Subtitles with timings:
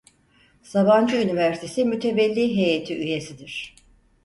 [0.63, 3.75] Sabancı Üniversitesi Mütevelli Heyeti üyesidir.